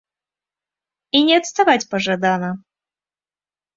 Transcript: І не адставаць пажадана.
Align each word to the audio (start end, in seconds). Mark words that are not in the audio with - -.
І 1.19 1.21
не 1.29 1.35
адставаць 1.41 1.85
пажадана. 1.93 2.49